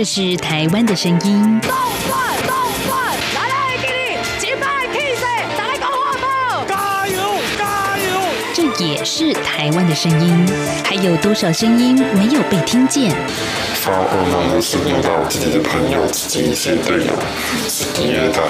[0.00, 1.60] 这是台湾的声音。
[1.60, 1.70] 动
[2.08, 2.56] 转动
[2.88, 5.20] 转，来来给你，击败气势，
[5.58, 6.66] 再来讲话不？
[6.66, 7.18] 加油
[7.58, 8.04] 加油！
[8.54, 10.48] 这也是台湾的声音。
[10.82, 13.14] 还有多少声音没有被听见？
[13.74, 17.12] 发噩梦的是遇到自己的朋友、自己一些队友、
[17.68, 18.40] 自己约在。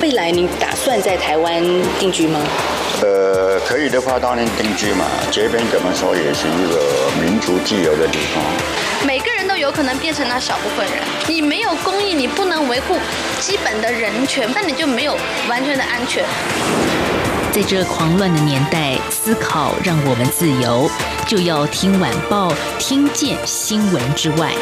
[0.00, 1.62] 未来你打算在台湾
[1.98, 2.40] 定居吗？
[3.02, 5.04] 呃，可以的话当然定居嘛。
[5.30, 8.42] 这边怎么说也是一个民族自由的地方。
[9.78, 10.96] 可能变成了少部分人。
[11.28, 12.96] 你没有公益，你不能维护
[13.38, 15.16] 基本的人权，那你就没有
[15.48, 16.24] 完全的安全。
[17.52, 20.90] 在这狂乱的年代，思考让我们自由，
[21.28, 24.52] 就要听晚报，听见新闻之外。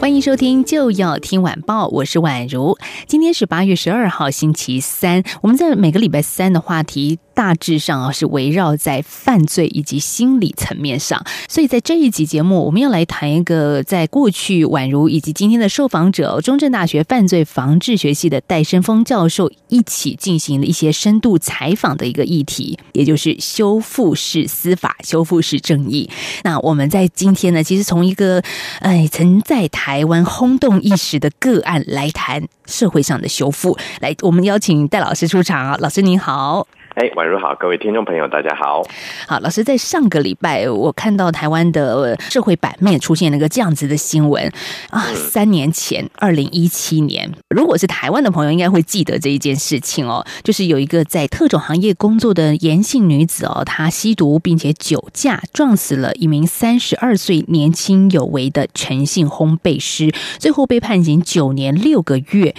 [0.00, 2.76] 欢迎收听就要听晚报，我是宛如。
[3.06, 5.22] 今天是八月十二号，星期三。
[5.42, 7.18] 我们在每个礼拜三的话题。
[7.34, 26.08] 大致上啊是围绕在犯罪以及心理层面上，所以在这一集节目，我们要来谈一个在过去宛如以及今天的受访者，中正大学犯罪防治学系的戴生峰教授一起进行了一些深度采访的一个议题，也就是修复式司法、修复式正义。
[26.44, 28.42] 那我们在今天呢，其实从一个
[28.80, 33.76] 哎曾在台湾轰动一时的个案来谈社会上的修复。
[34.00, 36.66] 来，我们邀请戴老师出场啊，老师您好。
[36.94, 38.82] 哎，宛如好，各位听众朋友，大家好。
[39.26, 44.52] 好，老师，在上个礼拜，我看到台湾的社会版面出现了个这样子的新闻
[44.90, 45.02] 啊。
[45.14, 50.22] 三年前，二零一七年，如果是台湾的朋友，应该会记得这一件事情哦。
[50.44, 62.54] 就是有一个在特种行业工作的严姓女子哦，她吸毒并且酒驾，撞死了一名三十二岁年轻有为的陈姓烘焙师，最后被判刑九年六个月。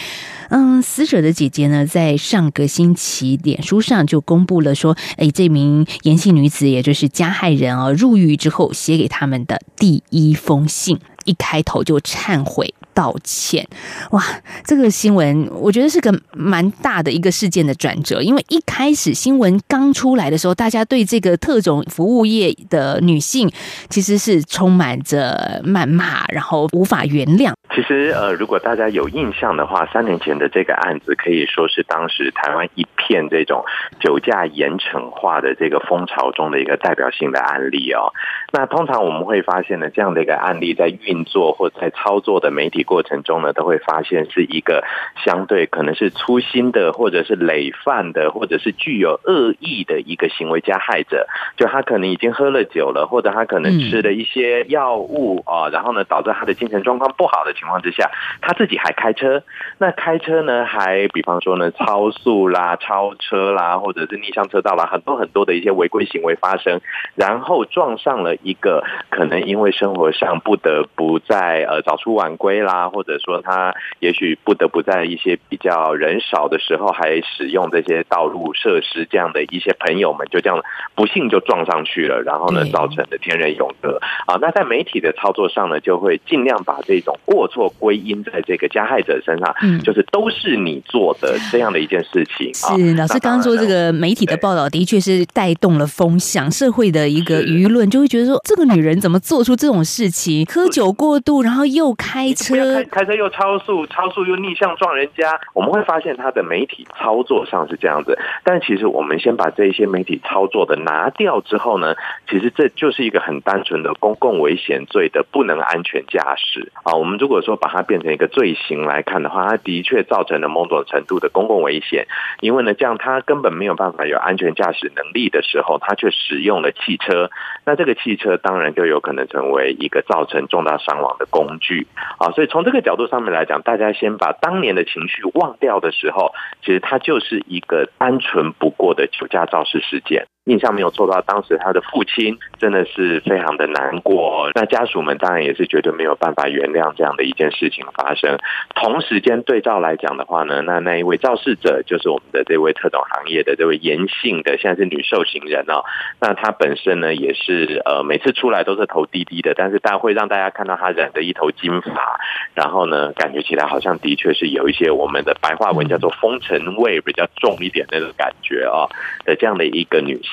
[0.49, 12.73] 嗯，死者的姐姐呢，在上个星期脸书上就公布了说，哎，这名言姓女子，也就是加害人啊，入狱之后写给他们的第一封信，一开头就忏悔。
[12.93, 13.67] 道歉，
[14.11, 14.21] 哇！
[14.63, 23.51] 这个新闻我觉得是个蛮大的一个事件的转折，因为一开始新闻刚出来的时候，大家对这个特种服务业的女性
[23.89, 27.51] 其实是充满着谩骂，然后无法原谅。
[27.75, 33.65] 其实，呃，如果大家有印象的话，三年前的这个案子可以说是当时台湾一片这种
[33.99, 38.13] 酒驾严惩化的这个风潮中的一个代表性的案例哦。
[38.51, 42.82] 那通常我们会发现呢，这样的一个案例在运作或在操作的媒体。
[42.83, 44.83] 过程中呢，都会发现是一个
[45.23, 51.27] 相对可能是粗心的，或者是累犯的，或者是具有恶意的一个行为加害者。
[51.57, 58.09] 就他可能已经喝了酒了，或者他可能吃了一些药物啊，然后呢，导致他的精神状况不好的情况之下，
[58.41, 59.43] 他自己还开车。
[59.77, 66.81] 那开车呢，还比方说呢，超速啦、超车啦，或者是逆向车道啦，很多很多的一些违规行为发生，
[67.15, 72.72] 然后撞上了一个可能因为生活上不得不在呃早出晚归啦。
[72.73, 80.59] 啊，或者说他也许不得不在一些比较人少的时候还使用这些道路设施，这样的一些朋友们就这样
[80.95, 84.37] 不幸就撞上去了，然后呢造成的天人永隔啊。
[84.41, 92.51] 那在媒体的操作上呢，就会尽量把这种过错归因在这个加害者身上，嗯，就是都是你做的这样的一件事情。
[92.53, 102.62] 是老师刚刚说这个媒体的报道的确是带动了风向，社会的一个舆论就会觉得说这个女人怎么做出这种事情，喝酒过度，然后又开车。
[102.63, 108.17] 开开车又超速，超速又逆向撞人家，我们会发现他的媒体操作上是这样子。
[108.43, 111.95] 但其实我们先把这一些媒体操作的拿掉之后呢，
[112.29, 116.93] 其实这就是一个很单纯的公共危险罪的不能安全驾驶啊。
[116.93, 122.07] 我们如果说把它变成一个罪行来看的话，它的确造成了某种程度的公共危险。
[122.41, 127.29] 因为呢，这样他根本没有办法有安全驾驶能力的时候，他却使用了汽车，
[127.65, 131.87] 那这个汽车当然就有可能成为一个造成重大伤亡的工具
[132.17, 132.31] 啊。
[132.31, 140.27] 所以从这个角度上面来讲，大家先把当年的情绪忘掉的时候，其实它就是一个单纯不过的酒驾肇事事件。
[140.45, 148.37] 印象没有错的话，当时他的父亲真的是非常的难过，那家属们当然也是绝对没有办法原谅这样的一件事情发生。
[148.75, 155.85] 同时间对照来讲的话呢，那那一位肇事者就是我们的这位特种行业的这位严姓的，现在是女受刑人哦。
[156.19, 162.19] 那她本身呢也是呃每次出来都是头低低的，但是大家会让大家看到她染着一头金发，
[162.53, 168.91] 然后呢感觉起来好像的确是有一些我们的白话文叫做风尘味比较重一点那种感觉啊
[169.23, 170.32] 的这样的一个女性。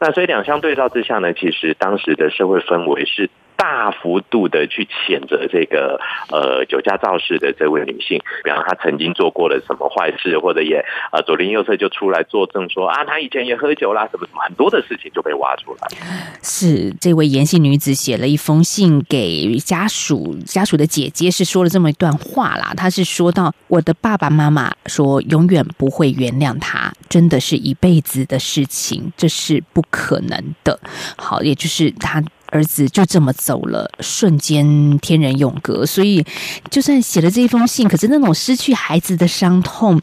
[0.00, 6.00] 那所以两相对照之下呢，其实当时的社会氛围是大幅度的去谴责这个
[6.30, 15.88] 呃酒驾肇事的这位女性，比方她曾经做过了什么坏事，或者也呃左邻右舍就出来作证说啊，她以前也喝酒啦，什么什么很多的事情就被挖出来。
[16.40, 22.72] 是这位严姓女子写了一封信给家属，家属的姐姐是说了这么一段话啦。
[22.76, 30.78] 她是说到我的爸爸妈妈说永远不会原谅他，真的是一辈子的事情，这是不可能的。
[31.16, 32.22] 好，也就是他。
[32.50, 35.84] 儿子就这么走了，瞬间天人永隔。
[35.84, 36.24] 所以，
[36.70, 40.00] 就算写了这一封信，可是那种失去孩子的伤痛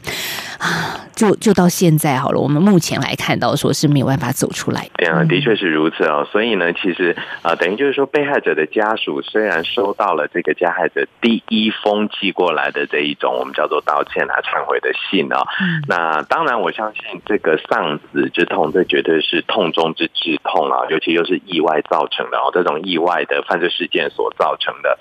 [0.58, 2.40] 啊，就就到现在好了。
[2.40, 4.88] 我们目前来看到，说是没有办法走出来。
[4.96, 6.26] 对啊，的确是如此哦。
[6.30, 15.44] 所以呢，其实啊，等于就是说，被害者的家属虽然收到了这个加害者第一封寄过来的这一种我们叫做道歉啊、忏悔的信哦，
[15.88, 22.35] 那当然，我相信这个丧子之痛，这绝对是痛中之至痛啊，尤其又是意外造成的。
[22.36, 24.98] 然后这种意外的犯罪事件所造成的，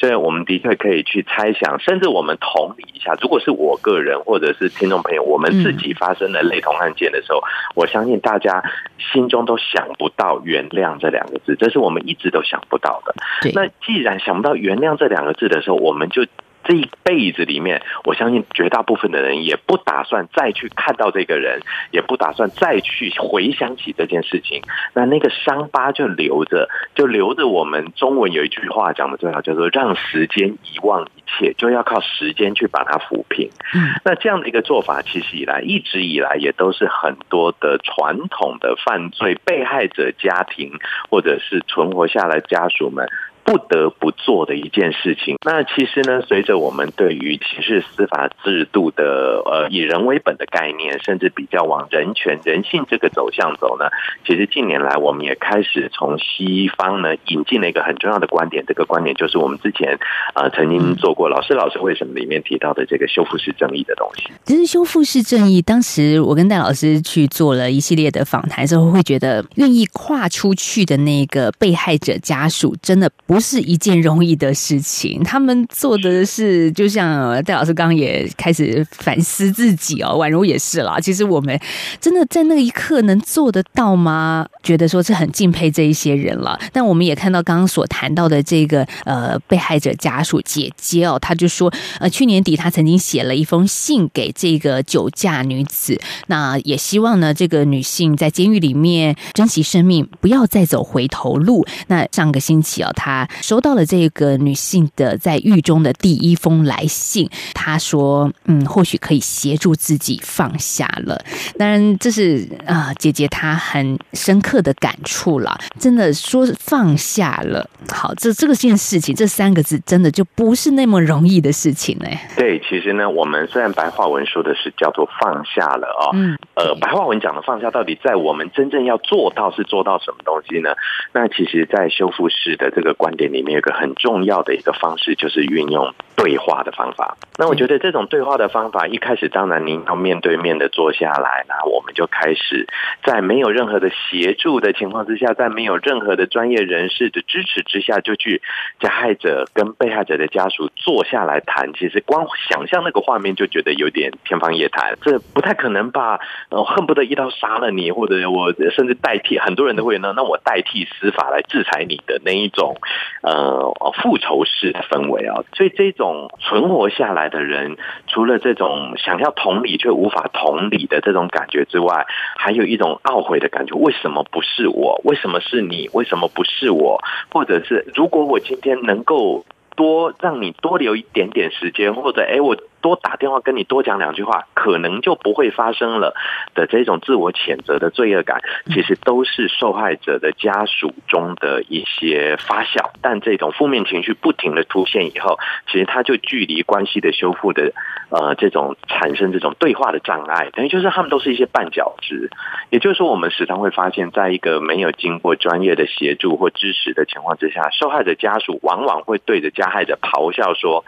[0.00, 7.40] 所以我们的确可以去猜想，甚至我们同理一下，如果是我个人或者是听众朋友，我们自己发生了类同案件的时候，
[7.76, 8.60] 我相信大家
[8.98, 13.14] 心中都想不到“原谅”这两个字，这是我们一直都想不到的。
[13.54, 16.26] 那既然想不到“原谅”这两个字的时候，我们就。
[16.64, 21.60] 这一辈子里面，我相信绝大部分的人也不打算再去看到这个人，
[21.90, 24.62] 也不打算再去回想起这件事情。
[24.94, 27.46] 那那个伤疤就留着，就留着。
[27.46, 33.50] 我们中文有一句话讲的最好，叫做“让时间遗忘一切”，就要靠时间去把它抚平。
[33.74, 40.72] 嗯那这样的一个做法，其实以来一直以来也都是很多的传统的犯罪被害者家庭
[41.10, 43.06] 或者是存活下来家属们。
[43.44, 45.36] 不得不做的一件事情。
[45.44, 53.86] 那其实呢，随着我们对于刑事司法制度的呃以人为本的概念，甚至比较往人权、人性这个走向走呢，
[54.26, 58.64] 其实近年来我们也开始从西方呢引进了一个很重要的观点。
[58.66, 59.98] 这个观点就是我们之前
[60.34, 64.30] 呃曾经做过《老师老师为什么》里面提到的这个修复式正义的东西。
[64.44, 73.10] 其实修复式正义，当时我跟戴老师去做了一系列的访谈之后，会觉得愿意跨出去的那个被害者家属，真的。
[73.26, 81.00] 不不是一件容易的事情，他们做的是，就像戴老师刚刚也开始反思自己哦，宛如也是啦。
[81.00, 81.58] 其实我们
[81.98, 84.46] 真的在那一刻能做得到吗？
[84.62, 86.60] 觉得说是很敬佩这一些人了。
[86.74, 101.66] 但我们也看到刚刚所谈到的这个呃被害者家属姐姐哦，她就说呃去年底她曾经写了一封信给这个酒驾女子，那也希望呢这个女性在监狱里面珍惜生命，不要再走回头路。
[101.86, 103.42] 那上个星期哦，她他。
[103.42, 111.22] 收到了这个女性的在狱中的第一封来信，她说：“嗯，或许可以协助自己放下了。”
[111.58, 115.58] 当然，这是啊，姐姐她很深刻的感触了。
[115.78, 122.06] 真的说放下了，好，这这个件事情，这三个字真的就不是那么容易的事情呢。
[122.36, 130.70] 对，其实呢，我们虽然白话文说的是叫做放下了哦，嗯，呃，白话文讲的放下，到底在我们真正要做到是做到什么东西呢？
[131.12, 133.22] 那其实，在修复式的这个观。
[133.22, 137.16] 点里面有个很重要的一个方式，就是运用对话的方法。
[137.38, 142.66] 那我觉得这种对话的方法，一开始当然您要面对面的坐下来，那我们就开始
[143.04, 148.42] 在没有任何的协助的情况之下，在没有任何的专业人士的支持之下，就去
[148.80, 151.72] 加害者跟被害者的家属坐下来谈。
[151.72, 156.20] 其实光想象那个画面就觉得有点天方夜谭，这不太可能吧？
[156.50, 162.76] 呃，恨不得一刀杀了你，或者我甚至代替很多人都会呢，那我代替司法来制裁你的那一种。
[163.22, 163.72] 呃，
[164.02, 167.76] 复仇式的氛围啊，所以这种种存活下来的人，
[168.08, 172.06] 除了这种想要同理却无法同理的这种感觉之外，
[172.36, 175.00] 还有一种懊悔的感觉：为什么不是我？
[175.04, 175.88] 为什么是你？
[175.92, 176.98] 为什么不是我？
[177.30, 179.44] 或者是如果我今天能够
[179.76, 182.56] 多让你多留一点点时间，或者哎我。
[182.82, 186.14] 多打电话跟你多讲两句话，可能就不会发生了
[186.54, 192.90] 的这种自我谴责的罪恶感，其实都是受害者的家属中的一些发酵。
[193.00, 195.38] 但这种负面情绪不停的出现以后，
[195.70, 197.72] 其实它就距离关系的修复的
[198.10, 202.28] 呃这种产生这种对话的障碍，等于就是他们都是一些绊脚石。
[202.70, 210.84] 也就是说，我们时常会发现，在一个没有经过专业的协助或支持的情况之下，受害者家属往往会对着加害者咆哮说。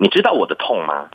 [0.00, 1.10] 你知道我的痛吗？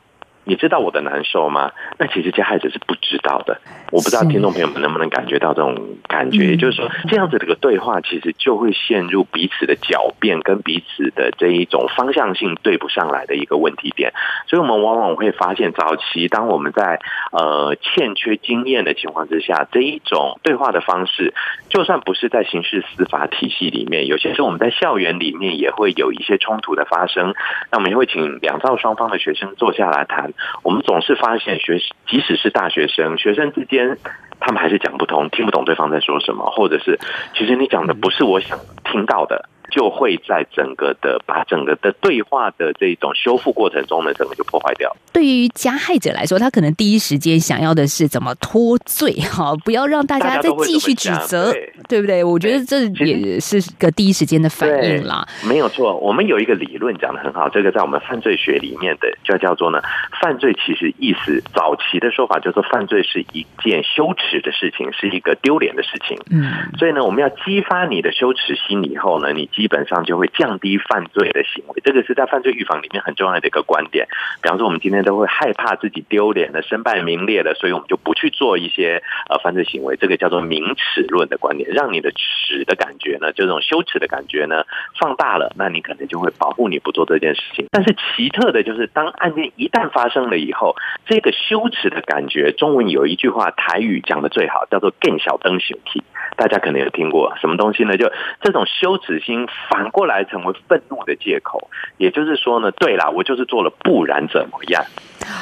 [0.48, 1.72] 你知道我的难受吗？
[1.98, 3.60] 那其实加害者是不知道的。
[3.90, 5.76] 我不知道听众朋友们能不能感觉到这种
[6.08, 14.12] 感觉，嗯也就是说，这样子的一个对话，其实就会陷入彼此的狡辩跟彼此的这一种方向性对不上来的一个问题点。
[14.46, 17.00] 所以，我们往往会发现，早期当我们在
[17.32, 21.34] 呃欠缺经验的情况之下，这一种对话的方式，
[21.68, 27.34] 就算不是在刑事司法体系里面，有些时候我们在校园里面也会有一些冲突的发生。
[27.72, 30.32] 那我们也会请两造双方的学生坐下来谈。
[30.62, 31.78] 我们总是发现学，
[32.08, 33.98] 即使是大学生，学生之间
[34.40, 36.98] 他们还是讲不通，听不懂对方在说什么，或者是
[37.34, 39.48] 其实你讲的不是我想听到的。
[39.70, 44.94] 就会在整个的把整个的对话的这种修复过程中呢，整个就破坏掉。
[45.12, 51.52] 对于加害者来说，他可能第一时间想要的是怎么脱罪哈， 不要让大家再继续指责，
[51.88, 52.22] 对不对？
[52.22, 55.26] 我觉得这也是个第一时间的反应啦。
[55.48, 59.80] 没有错，我们有一个理论讲的很好，这个在我们犯罪学里面的就叫做呢，
[60.20, 66.18] 犯罪其实意思早期的说法就是说，犯罪是一件羞耻的事情，是一个丢脸的事情。
[66.30, 71.80] 嗯，所以呢，我们要激发你的羞耻心以后呢，你基本上就会降低犯罪的行为。
[71.82, 74.06] 这个是在犯罪预防里面很重要的一个观点。
[74.42, 79.96] 比方说，我们今天都会害怕自己丢脸了、身败名裂了，所以我们就不去做一些呃犯罪行为。
[79.96, 84.64] 这个叫做明耻论的观点，让你的耻的感觉呢，这种羞耻的感觉呢
[85.00, 87.66] 放大了，那你可能就会保护你不做这件事情。
[87.70, 96.02] 但是奇特的就是，当案件一旦发生了以后，这个羞耻的感觉，中文有一句话台语讲的最好，叫做“更小灯形体”。
[96.36, 97.96] 大家可能有听过什么东西呢？
[97.96, 104.84] 就这种羞耻心反过来成为愤怒的借口，也就是说呢，对啦，我就是做了，不然怎么样？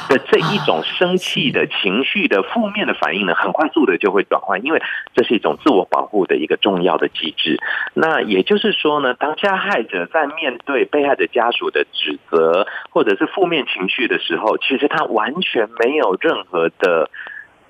[0.09, 4.81] 的这一种生气的情绪的负面的反应呢，很快速的就会转换，因为
[5.13, 7.59] 这是一种自我保护的一个重要的机制。
[7.93, 17.09] 那也就是说呢，当加害者在面对被害者家属的指责或者是负面情绪的时候，其实他完全没有任何的。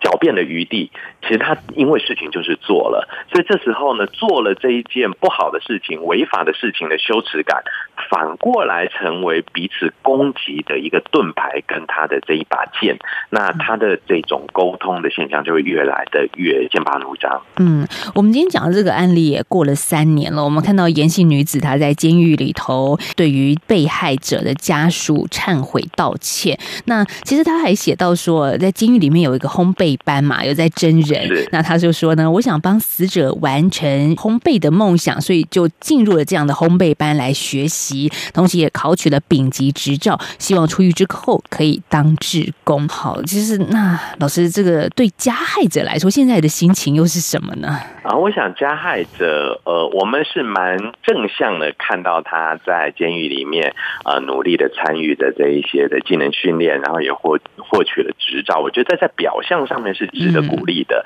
[0.06, 0.92] 狡辩的余地，
[1.24, 7.64] 其实他因为事情就是做了，所以这时候呢，做了这一件不好的事情、违法的事情的羞耻感，
[8.12, 12.96] 反过来成为彼此攻击的一个盾牌，跟他的这一把剑，
[13.32, 17.42] 那他的这种沟通的现象就会越来的越剑拔弩张。
[17.58, 26.60] 嗯，我们今天讲的这个案例也过了三年了，我们看到严姓女子她在监狱里头对于被害者的家属忏悔道歉。
[26.86, 29.95] 那其实她还写到说，在监狱里面有一个烘焙。
[30.04, 42.88] 班嘛，有在真人，那他就说呢，我想帮死者完成烘焙的梦想，所以就进入了这样的烘焙班来学习，同时也考取了丙级执照，希望出狱之后可以当志工。
[42.88, 47.80] 好，其实那老师，这个对加害者来说，现在的心情又是什么呢？
[48.04, 53.74] 啊，我想加害者，呃，我们是蛮正向的，看到他在监狱里面
[54.04, 58.60] 啊、呃、努力的参与的这一些的技能训练，然后也获获取了执照。
[58.60, 61.06] 我觉得在表象上面是值得鼓励的，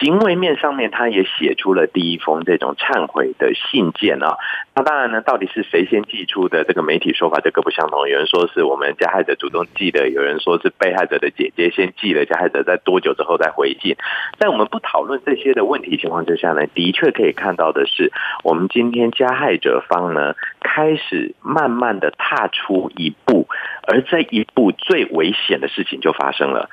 [0.00, 4.36] 行为面上面他也写出了第一封这种忏悔的信件啊。
[4.74, 6.64] 那当然呢，到底是谁先寄出的？
[6.64, 8.08] 这个媒体说法就各不相同。
[8.08, 13.96] 有人说是我们加害者主动寄的，有人说是被害者的姐姐先寄了，加害者在多久之后再回信。
[14.38, 18.12] 在我们不讨论这些的问题情况之下呢，的确可以看到的是，
[18.44, 23.48] 我们今天加害者方呢开始慢慢的踏出一步，
[23.86, 26.70] 而这一步最危险的事情就发生了。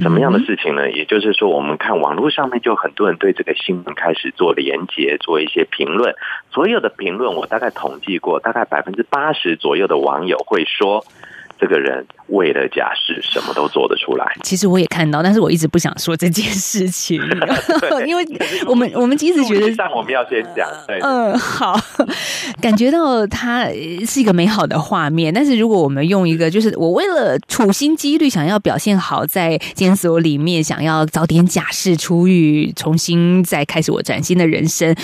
[0.00, 0.90] 什么样的事情呢？
[0.90, 6.14] 也就是说，我们看网络上面就很多人对这个新闻开始做连接，做一些评论。
[6.52, 11.04] 所有的评论我大概统计过，大概百分之八十左右的网友会说，
[11.60, 14.24] 这个人为了假释什么都做得出来。
[14.42, 17.20] 其实我也看到，但是我一直不想说这件事情，
[18.06, 18.24] 因为
[18.66, 20.68] 我们我们一直觉得上我们要先讲。
[20.86, 21.78] 对，嗯，好，
[22.60, 23.66] 感觉到它
[24.06, 25.32] 是一个美好的画面。
[25.32, 34.94] 但是如果我们用一个，就是我为了处心积虑想要表现好，在监所里面想要早点假释出狱，重新再开始我崭新的人生，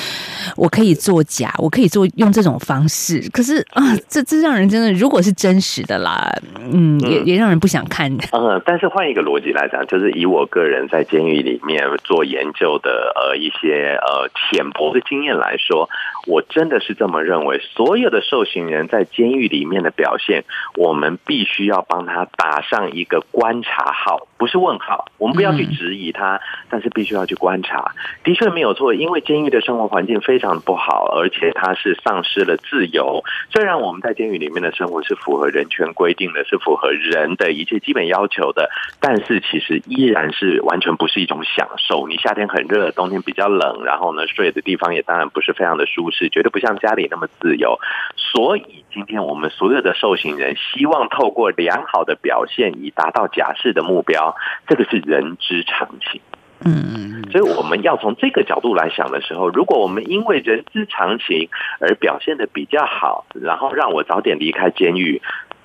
[0.57, 3.29] 我可以作假，我可以做用这种方式。
[3.33, 8.11] 可是啊，这这让人真的，如果是真实的啦，嗯，也也让人不想看。
[8.33, 15.89] 嗯，但是换一个逻辑来讲，就是以我个人在监狱里面做研究的呃一些呃浅薄的经验来说，
[16.27, 17.61] 我真的是这么认为。
[17.75, 20.45] 所有的受刑人在监狱里面的表现，
[20.77, 25.07] 我们必须要帮他打上一个观察号，不是问号。
[25.19, 27.93] 我们不要去质疑他，但是必须要去观察。
[28.23, 33.23] 的确没有错，因为监狱的生活环境非常不好，而且他是丧失了自由。
[33.51, 38.69] 虽然我们在监狱里面的生活是符合人权规定的，是符合人的一切基本要求的，
[39.01, 42.07] 但是其实依然是完全不是一种享受。
[42.07, 47.79] 你夏天很热，冬天比较冷，然后呢睡的地方也当然不是非常的舒适，绝对不像家里那么自由。
[48.17, 54.37] 所以今天我们所有的受刑人希望透过良好的表现以达到假释的目标，
[54.69, 56.21] 这个是人之常情。
[56.65, 65.21] 嗯，所以我们要从这个角度来想的时候，如果我们因为人之常情而表现的比较好，然后让我早点离开监狱，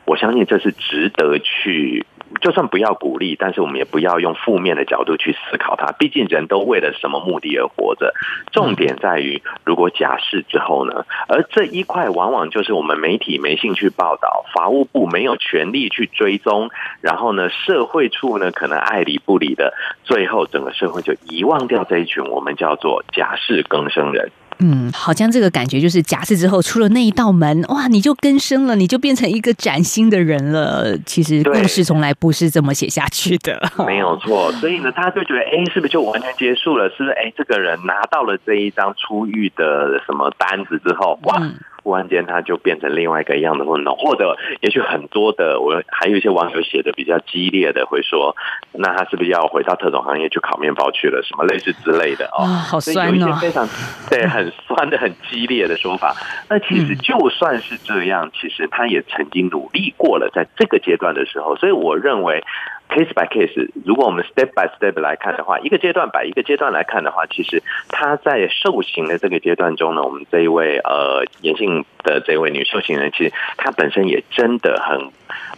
[0.10, 2.04] 我相信这是值得去。
[2.42, 5.92] 就算不要鼓励，但是我们也不要用负面的角度去思考它。
[5.94, 8.14] 毕竟人都为了什么目的而活着？
[8.52, 11.06] 重点在于，如果假释之后呢？
[11.28, 16.70] 而这一块往往就是我们媒体没兴趣报道，法务部没有权利去追踪，
[17.02, 19.74] 然后呢，社会处呢可能爱理不理的，
[20.04, 24.32] 最后整个社会就遗忘掉这一群我们叫做假释更生人。
[24.60, 30.98] 嗯，好像这个感觉就是假释之后出了那一道门，哇，你就更生了，你就变成一个崭新的人了。
[31.06, 34.52] 其实故事从来不是这么写下去的，没有错。
[34.54, 36.90] 所以呢，他就觉得，哎，是不是就完全结束了？
[36.90, 37.12] 是不是？
[37.12, 41.42] 哎，这个人拿到了这一张出狱的什么单子之后，哇！
[41.90, 48.36] 忽然间，他就变成另外一个样的混动，或者也许很多的，我还有一些网友写的比较激烈的，会说，
[48.74, 51.20] 那他是不是要回到特种行业去烤面包去了？
[51.24, 53.68] 什么类似之类的哦，好酸哦，有一些非常
[54.08, 56.16] 对 很酸的、很激烈的说法。
[56.48, 62.44] 那其实就算是这样，其实他也曾经努力过了，在这个阶段的时候，所以我认为。
[62.90, 75.12] Case by case，如果我们 step by step 来看的话，一个阶段摆一个阶段来看的话，其实他在受刑的这个阶段中呢，我们这一位呃严姓的这位女受刑人，其实她本身也真的很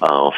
[0.08, 0.32] 呃。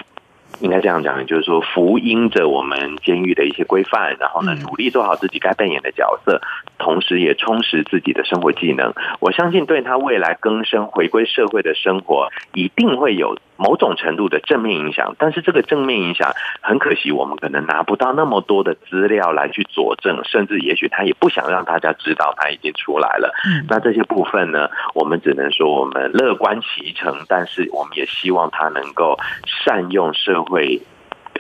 [0.59, 6.39] 应该这样讲，就是说，福音着我们监狱的一些规范，然后呢，努力做好自己该扮演的角色，
[6.77, 8.93] 同时也充实自己的生活技能。
[9.19, 15.15] 我相信，对他未来更生、回归社会的生活，一定会有某种程度的正面影响。
[15.17, 23.33] 但是，这个正面影响，很可惜，我们可能拿不到那么多的资料来去佐证，甚至也许他也不想让大家知道他已经出来了。
[23.67, 30.81] 那这些部分呢，我们只能说我们乐观其成，但是我们也希望他能够善用社会。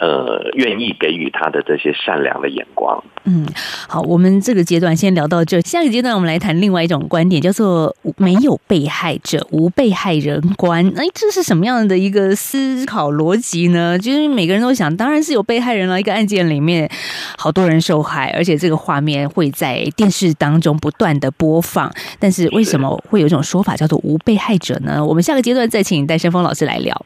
[0.03, 3.01] 呃，愿意给予他的这些善良的眼光。
[3.23, 3.47] 嗯，
[3.87, 10.85] 好，我们这个阶段先聊到这，下一个阶段我们来谈另外一种观点，叫做没有被害者无被害人观。
[10.97, 13.97] 哎，这是什么样的一个思考逻辑呢？
[13.97, 15.97] 就是每个人都想，当然是有被害人了。
[15.97, 16.89] 一个案件里面，
[17.37, 21.89] 好多人受害，而且这个画面会在电视当中不断的播放。
[22.19, 25.05] 但是为什么会有一种说法叫做无被害者呢？
[25.05, 27.05] 我们下个阶段再请戴胜峰老师来聊。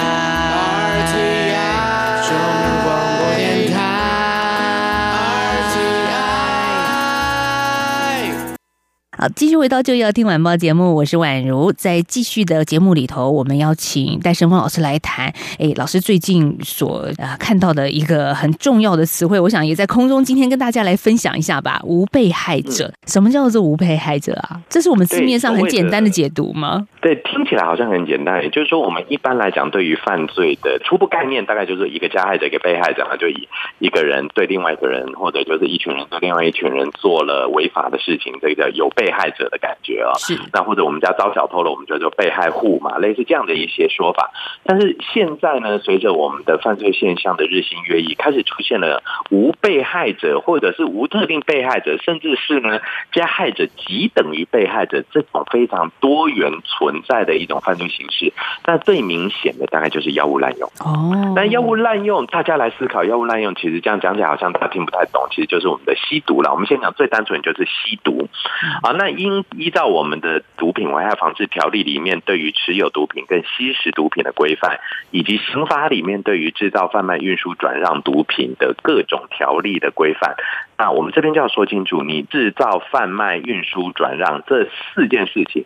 [9.21, 11.71] 好，继续回到就要听晚报节目，我是宛如。
[11.73, 15.31] 在继续的节目里头，我们邀请戴胜峰老师来谈。
[15.59, 21.79] 哎，老师最近所啊看到的一个很重要的词汇，我想也在空中今天跟大家来分享一下吧。
[21.83, 24.59] 无被害者，什么叫做无被害者啊？
[24.67, 26.87] 这是我们字面上很简单的解读吗？
[26.99, 28.41] 对，听起来好像很简单。
[28.41, 39.10] 也就是说，我们一般来讲，对于犯罪的初步概念，大概就是一个加害者，一个被害者嘛，就以一个人对另外一个人，或者就是一群人对另外一群人做了违法的事情，这个叫有被。
[39.11, 44.31] 被害者的感觉啊，是那或者我们家遭小偷了，我们叫做被害户嘛，类似这样的一些说法。
[44.63, 52.79] 但是现在呢，随着我们的犯罪现象的日新月异，开始出现了无被害者，或者是无特定被害者，甚至是呢
[53.11, 58.31] 加害者即等于被害者这种非常多元存在的一种犯罪形式。
[58.65, 61.33] 那最明显的大概就是药物滥用哦。
[61.35, 66.53] 那药物滥用，大家来思考药物滥用，其实这样讲起来好像大家听不太懂，其实就是我们的吸毒了。
[66.53, 68.29] 我们先讲最单纯就是吸毒
[68.83, 68.91] 啊。
[68.91, 74.79] 那依依照我们的毒品危害防治条例里面对于持有毒品跟吸食毒品的规范，
[75.11, 80.35] 以及刑法里面对于制造、贩卖、运输、转让毒品的各种条例的规范，
[80.77, 85.63] 那我们这边就要说清楚，你制造、贩卖、运输、转让这四件事情，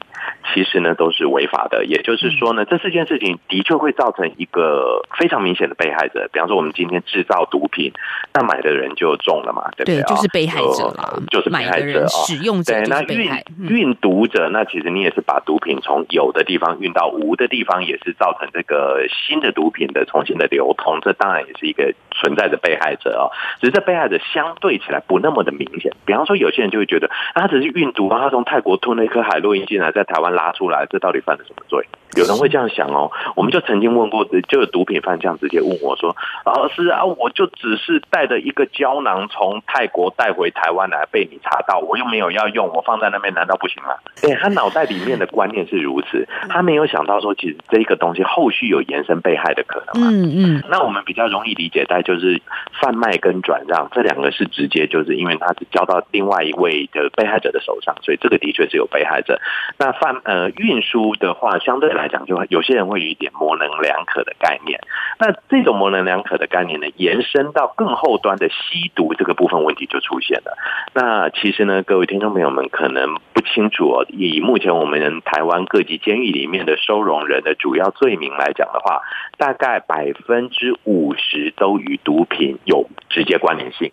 [0.54, 1.86] 其实呢都是违法的。
[1.86, 6.30] 也就是说呢，这四件事情的确会造成一个非常明显的被害者。
[6.32, 7.92] 比方说，我们今天制造毒品，
[8.34, 10.02] 那买的人就中了嘛，对不对？
[10.02, 12.08] 对，就是被害者了，就是被害者啊。
[12.26, 13.32] 使用者对，那运
[13.70, 21.00] 运毒者，那其实你也是把毒品从有的地方运到无的地方，也是造成这个新的毒品的重新的流通。
[21.02, 23.32] 这当然也是一个存在的被害者哦。
[23.60, 25.92] 只是这被害者相对起来不那么的明显。
[26.06, 31.86] 比方说，有些人就会觉得，他只是运毒啊，他从泰国吞了一颗海洛因进来，在台湾拉出来，这到底犯了什么罪？
[32.16, 33.12] 有人会这样想哦。
[33.36, 43.90] 我们就曾经问过，就有毒品犯这样直接问我说：“啊，师啊，我就只是带着一个胶囊从泰国带回台湾来，被你查到，我又没有要用，我放在那边难道不行吗？”
[44.22, 50.10] 对他脑袋里面的观念是如此，他没有想到说，其实这个东西后续有延伸被害的可能嘛。
[50.12, 50.64] 嗯嗯。
[50.70, 52.42] 那我们比较容易理解，在就是
[52.82, 59.40] 贩卖跟转让这两个是直接，就是因为他是交到另外一位的被害者的手上，所以这个的确是有被害者。
[59.78, 64.80] 那贩呃运输的话，相对来讲，就会有些人会有一点模棱两可的概念。
[65.20, 70.58] 那这种模棱两可的概念呢，延伸到更后端的吸毒这个部分，问题就出现了。
[70.94, 79.02] 那其实呢，各位听众朋友们可能能不清楚哦，以目前我们台湾各级监狱里面的收容人的主要罪名来讲的话，
[79.38, 83.92] 大概百分之五十都与毒品有直接关联性，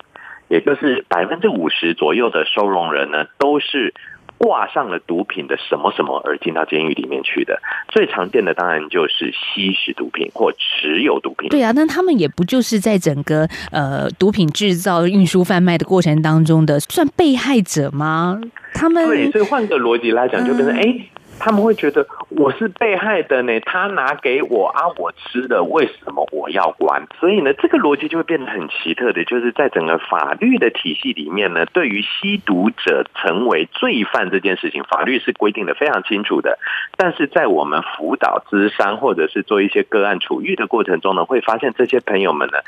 [0.49, 3.93] 也就是百分之五十左右的收容人呢，都是。
[4.39, 11.49] 挂上了毒品的什么什么而进到监狱里面去的，最常见的当然就是吸食毒品或持有毒品。
[11.49, 18.41] 对啊，那他们也不就是在整个呃毒品制造、运输、贩卖的过程当中的算被害者吗？
[18.73, 20.99] 他们对，所以换个逻辑来讲，就变成哎。
[21.45, 27.05] 他们会觉得我是被害的呢，他拿给我啊，我吃的，为什么我要关？
[27.19, 36.61] 所以呢，这个逻辑就会变得很奇特的，就是在整个法律的体系里面呢，对于吸毒者成为罪犯这件事情，法律是规定的非常清楚的。
[36.97, 42.59] 但是在我们辅导、咨商或者是做一些个案处遇的过程中呢，会发现这些朋友们呢，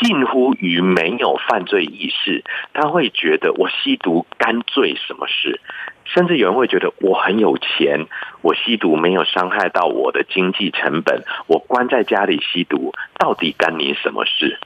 [0.00, 2.42] 近乎于没有犯罪意识，
[2.72, 5.60] 他会觉得我吸毒干罪什么事？
[6.04, 8.06] 甚至有人会觉得我很有钱，
[8.42, 14.58] 我吸毒没有伤害到我的经济成本，我关在家里吸毒，到底干你什么事？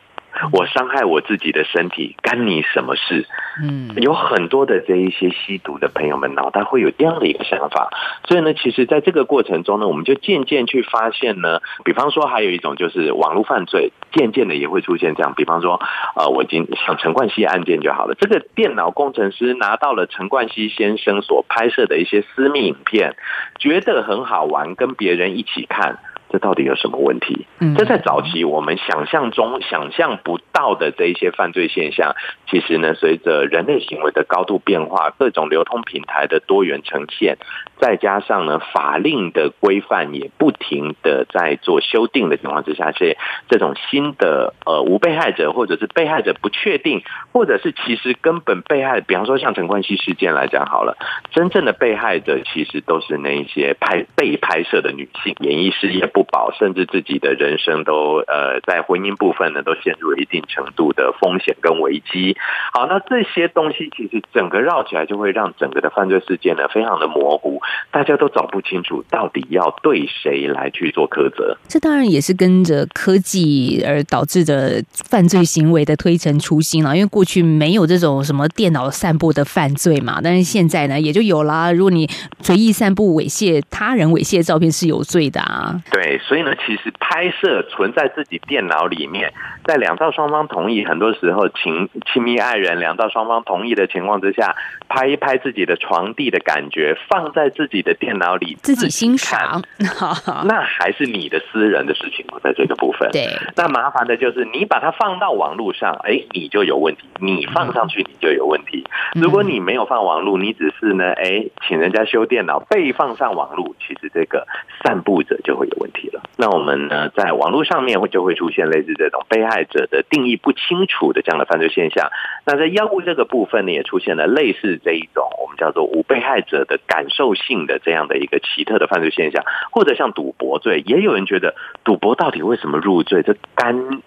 [0.53, 3.27] 我伤害我自己的身体，干你什么事？
[3.63, 7.91] 嗯，有很多的这一些吸毒的朋友们脑袋会有这样的一个想法，
[8.27, 15.81] 所以呢，其实在这个过程中呢，我们就渐渐去发现呢，比方说还有一种就是网络犯罪，渐渐的也会出现这样，比方说，
[16.15, 23.17] 呃，我今像陈冠希案件就好了，这个电脑工程师拿到了陈冠希先生所拍摄的一些私密影片，
[23.59, 25.99] 觉得很好玩，跟别人一起看。
[26.31, 27.47] 这到底有什么问题？
[27.77, 32.15] 这在早期我们想象中想象不到的这一些犯罪现象，
[32.51, 37.39] 其实呢，随着人类行为的高度变化，各种流通平台的多元呈现，
[37.81, 43.17] 再加上呢法令的规范也不停的在做修订的情况之下，这
[43.49, 50.99] 这种新的呃无被害者或者是被害者不确定，或者是其实根本被害，比方说像陈冠希事件来讲好了，
[51.31, 56.07] 真正的被害者其实都是那一些拍被拍摄的女性，演艺事业。
[56.19, 62.37] 不保，甚至自己的人生都呃，在婚姻部分呢，都陷入了一定程度的风险跟危机。
[62.73, 71.57] 好，那这些东西其实整个绕起来，就会让整个的犯罪事件呢，非常的模糊，大家都找不清楚到底要对谁来去做苛责。
[71.69, 81.71] 这当然也是跟着科技而导致的犯罪行为的推陈出新了，因为过去没有这种什么电脑散布的犯罪嘛，但是现在呢，也就有啦。
[81.71, 85.81] 如果你随意散布猥亵他人猥亵照片，是有罪的啊。
[85.93, 86.08] 对。
[86.17, 89.33] 所以呢，其实拍摄存在自己电脑里面，
[89.65, 94.55] 在两造双方同意，很多时候亲亲密爱人两造双方同意的情况之下，
[94.89, 99.63] 拍一拍自己的床地的感觉，放在自己的电脑里自己欣赏，
[100.47, 103.11] 那还是你的私人的事情在这个部分。
[103.11, 108.85] 对，那麻烦的就是你把它放到网络上，哎，你就有问题；你放上去，你就有问题。
[109.15, 114.47] 如果你没有放网络，你只是呢，哎，请人家修电脑被放上网络，其实这个
[114.85, 115.98] 散布者就会有问题。
[116.37, 122.11] 那我们呢，在网络上面会就会出现类似这种被害者的定义不清楚的这样的犯罪现象。
[122.47, 133.23] 那在药物这个部分呢，也出现了类似这一种我们叫做无被害者的感受性的这样的一个奇特的犯罪现象，或者像赌博罪，也有人觉得赌博到底为什么入罪？
[133.23, 134.01] 这干。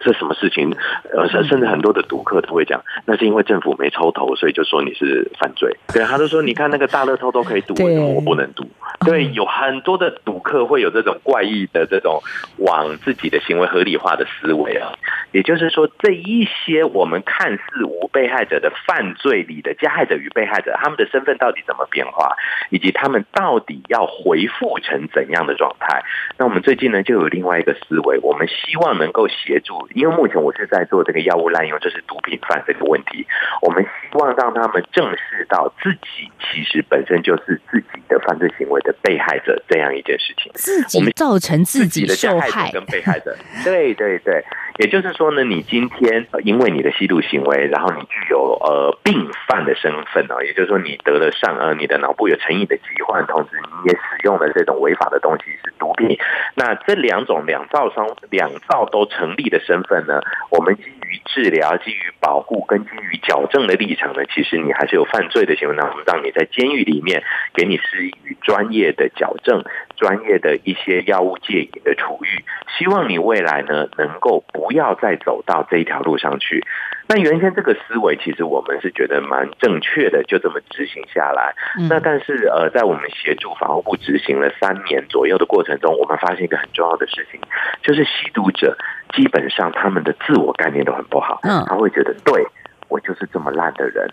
[0.00, 0.70] 这什么事情？
[1.12, 5.74] 呃，甚甚至很多的赌客都会讲，那是因为政府没抽头，所以就说你是犯罪。
[5.92, 8.64] 对，他就说，你看那个大乐透都可以赌，为什么我不能赌？
[9.04, 12.20] 对，有很多的赌客会有这种怪异的这种
[12.58, 14.92] 往自己的行为合理化的思维啊。
[15.32, 22.34] 也就是说，这一些我们看似无被害者的犯罪里的加害者与被害者，他们的身份到底怎么变化，
[22.70, 26.02] 以及他们到底要回复成怎样的状态？
[26.38, 33.26] 那我们最近呢，就有另外一个思维，我们希望能够协助，因为目前我是在做这个药物滥用，就是毒品犯这个问题，
[33.62, 42.70] 我们希望让他们正视到自己其实本身就是自己的犯罪行为的被害者这样一件事情，自己造成自己的受害。
[42.72, 44.44] 跟被害者，对对对。
[44.78, 56.18] 也就是说呢，你今天因为你的吸毒行为，然后你具有呃病犯的身份哦，也就是说你得了上呃你的脑部有成瘾的疾患，同时你也使用了这种违法的东西是毒品，
[56.54, 67.22] 那这两种两造商两造都成立的身份呢，我们基于治疗、基于保护跟基于矫正的立场呢，其实你还是有犯罪的行为，那我们让你在监狱里面
[67.54, 69.64] 给你施予专业的矫正、
[69.96, 72.44] 专业的一些药物戒瘾的处遇，
[72.78, 74.66] 希望你未来呢能够不。
[74.76, 76.62] 要再走到这一条路上去。
[77.08, 81.54] 那原先这个思维，其实我们是觉得蛮正确的，就这么执行下来。
[81.88, 87.40] 那但是呃，在我们协助法务部执行了三年左右的过程中，我们发现一个很重要的事情，
[87.80, 88.76] 就是吸毒者
[89.14, 91.40] 基本上他们的自我概念都很不好。
[91.44, 92.44] 嗯，他会觉得，对
[92.88, 94.06] 我就是这么烂的人，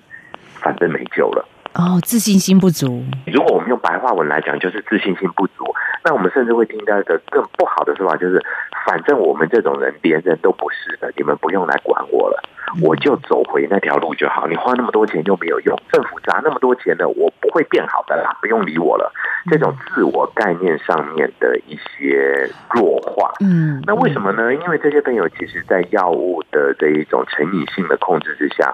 [0.53, 1.45] 反正没救了。
[1.75, 3.03] 哦，自信心不足。
[3.25, 5.65] 如果我们用白话文来讲，就是自信心不足。
[6.05, 8.39] 那我们甚至会听到一个更不好的说法，就是
[8.85, 12.43] 反正我们这种人连人都不是的，你们不用来管我了，
[12.81, 14.45] 我就走回那条路就好。
[14.47, 19.11] 你花那么多钱又没有用，政府砸那么多钱的，我不会变好的啦，不用理我了。
[19.49, 24.53] 这种自我概念上面的一些弱化，嗯，那为什么呢？
[24.53, 28.73] 因为这些朋友其实，在药物的这一种成瘾性的控制之下。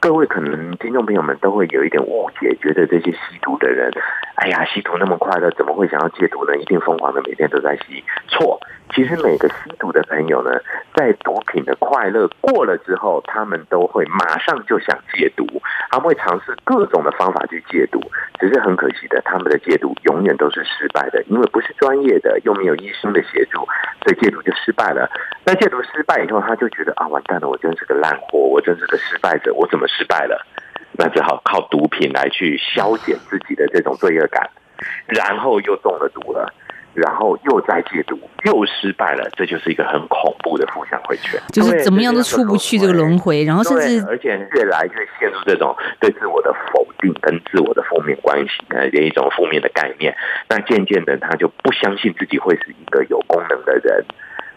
[0.00, 3.90] 各位可能听众朋友们都会有一点误解，觉得这些吸毒的人，
[4.36, 6.56] 哎呀，吸毒那么快乐，怎么会想要戒毒呢？
[6.56, 8.04] 一定疯狂的每天都在吸。
[8.28, 8.60] 错，
[8.94, 10.50] 其实每个吸毒的朋友呢，
[10.94, 15.46] 在毒品的快乐过了之后，他们都会马上就想戒毒，
[15.90, 18.00] 他们会尝试各种的方法去戒毒。
[18.40, 23.58] 只是很可惜的，他们的戒毒永远都是失败的，因为不是专业的，又没有医生的协助，
[24.02, 25.10] 所以戒毒就失败了。
[25.44, 30.44] 那戒毒失败以后，他就觉得啊，完蛋了，我真是个烂货，我真是个失败者，我怎么失败了？
[30.92, 34.48] 那只好靠毒品来去消减自己的这种罪恶感，
[35.06, 36.52] 然后又中了毒了。
[36.98, 50.14] 然后又再戒毒，又失败了，这就是一个很恐怖的负向回圈，就是怎么样都出不去这个轮回，然后甚至而且越来越陷入这种对自我的否定跟自我的负面关系的一种负面的概念，
[50.48, 54.04] 那渐渐的他就不相信自己会是一个有功能的人。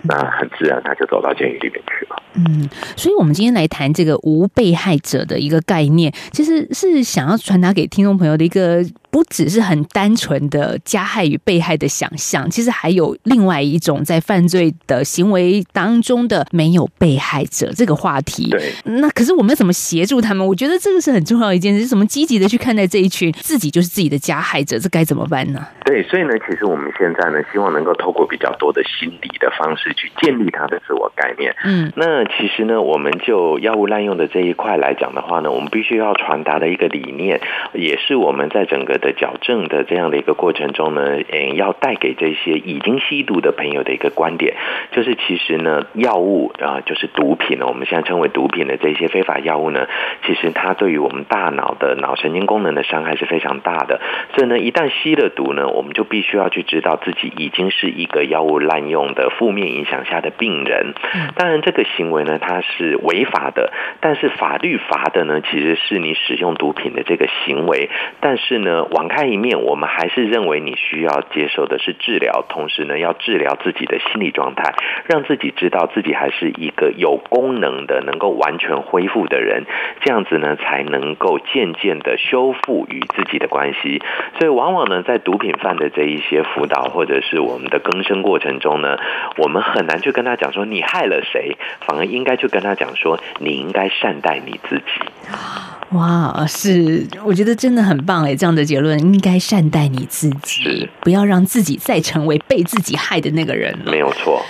[0.03, 2.15] 那很自然，他就走到监狱里面去了。
[2.33, 18.49] 嗯，所以，我们今天来谈这个无被害者的一个概念，其实是想要传达给听众朋友的一个，不只是很单纯的加害与被害的想象，其实还有另外一种在犯罪的行为当中的没有被害者这个话题。
[18.49, 20.45] 对，那可是我们要怎么协助他们？
[20.47, 25.67] 我觉得这个是很重要一件事，怎么积极的去看待这一群自己就是自己的加害者，这该怎么办呢？
[25.85, 29.91] 对，所以呢，其实我们现在呢，希望能够透过比较多的心理的方式。
[30.01, 31.53] 去建立他的自我概念。
[31.63, 37.39] 嗯，那其实呢，我们就药物滥用的这一块来讲的话呢，我们必须要传达的一个理念，
[37.73, 44.55] 也是我们在整个的矫正的这样的一个过程中呢，嗯，要带给这些已经吸毒的朋友的一个观点，
[44.91, 49.87] 就是其实呢，药物啊，就是毒品呢，我们现在称为毒品的这些非法药物呢，
[50.27, 53.99] 其实它对于我们大脑的脑神经功能的伤害是非常大的。
[54.35, 59.71] 所以呢，一旦吸了毒呢，我们就必须要去知道自己已经是一个药物滥用的负面。
[59.71, 60.93] 影响下的病人，
[61.35, 67.89] 当然这个行为呢，它是违法的，但是法律罚的呢，其实是你使用毒品的这个行为。
[68.19, 74.73] 但是呢，网开一面，我们还是认为你需要接受的是治疗，同时呢，要治疗自己的心理状态，
[75.05, 79.63] 让自己知道自己还是一个有功能的、能够完全恢复的人，
[80.01, 84.01] 这样子呢，才能够渐渐的修复与自己的关系。
[84.37, 88.97] 所以，往往呢，在毒品犯的这一些辅导或者是我们的更生过程中呢，
[89.37, 89.61] 我们。
[89.71, 95.70] 很难去跟他讲说你害了谁，反而应该去跟他讲说你应该善待你自己。
[95.91, 103.77] 哇，是，我觉得真的很棒哎，这样的结论应该善待你自己，不要让自己再成为被自己害的那个人。
[103.85, 104.41] 没有错。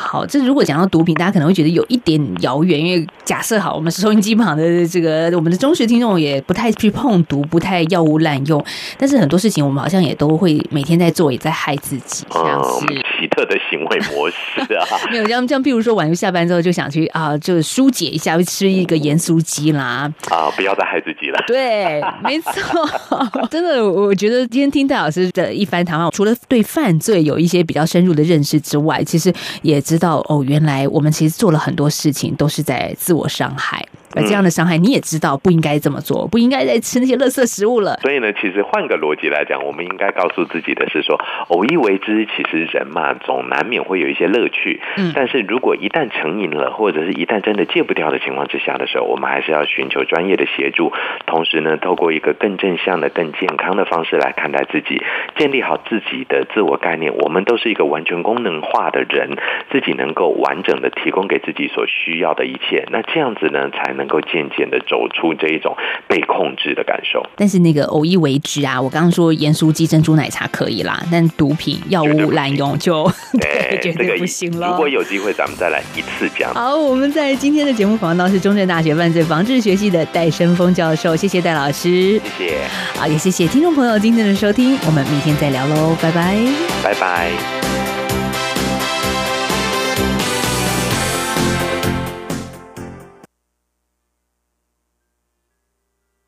[0.00, 8.64] 好，这如果讲到毒品，大家可能会觉得有一点遥远，因为假设好，我们收音机旁的这个我们的忠实听众也不太去碰毒，不太药物滥用，
[8.96, 12.86] 但是很多事情我们好像也都会每天在做，也在害自己，像是
[13.20, 14.86] 奇特的行为模式啊。
[15.12, 20.10] 没有，像像譬如说晚上下班之后就想去啊，就疏解一下，吃一个盐酥鸡啦。
[20.30, 21.38] 啊，不要再害自己了。
[21.46, 22.88] 对，没错，
[23.50, 29.78] 真的，我觉得今天听戴老师的一番谈话，除了对犯罪有一些比较深入的认识之外，其实也。
[29.90, 33.84] 知道哦，原来我们其实做了很多事情都是在自我伤害。
[34.16, 37.96] 而这样的伤害，你也知道不应该这么做，不应该再吃那些垃圾食物了。
[38.02, 44.80] 所以呢，其实换个逻辑来讲，我们应该告诉自己的是说，偶一为之，其实人嘛，总难免会有一些乐趣。
[44.96, 50.92] 嗯，但是如果一旦成瘾了，或者是一旦真的戒不掉的情况之下的时候，我们还是要寻求专业的协助，
[51.26, 55.00] 同时呢，透过一个更正向的、更健康的方式来看待自己，
[55.36, 57.14] 建立好自己的自我概念。
[57.14, 59.36] 我们都是一个完全功能化的人，
[59.70, 62.86] 自己能够完整的提供给自己所需要的一切。
[62.90, 65.76] 那这样子呢，才能够渐渐的走出这一种
[66.08, 67.22] 被控制的感受。
[67.36, 73.04] 但是那个偶一为之啊，我刚刚说盐酥鸡、珍珠奶茶可以啦，但毒品、药物滥用就
[73.38, 74.68] 对绝对不行了。
[74.68, 76.54] 如果有机会，咱们再来一次讲。
[76.54, 82.58] 好，我们在今天的节目访问到是中正大学犯罪防治学系的戴生峰教授，谢谢戴老师，谢谢。
[82.96, 86.38] 好，也谢谢听众朋友今天的收听，我们明天再聊喽，拜拜，
[86.82, 87.99] 拜拜。